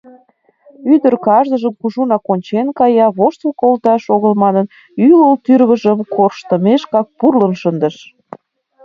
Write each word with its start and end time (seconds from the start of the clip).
Ӱдыр 0.93 1.13
кажныжым 1.25 1.73
кужунак 1.81 2.23
ончен 2.33 2.67
кая, 2.79 3.07
воштыл 3.17 3.51
колташ 3.61 4.03
огыл 4.15 4.33
манын, 4.43 4.65
ӱлыл 5.07 5.33
тӱрвыжым 5.45 5.99
корштымешкак 6.15 7.07
пурлын 7.19 7.53
шындыш. 7.61 7.95